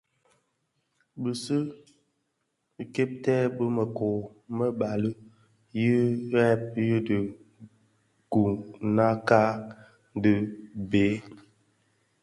[1.15, 1.57] I bisi
[2.95, 4.19] kèbtè bi mëkoo
[4.57, 5.11] më bali
[5.81, 5.95] yi
[6.31, 7.19] bheg yidhi
[8.31, 9.41] guňakka
[10.21, 10.33] di
[10.89, 11.05] bë.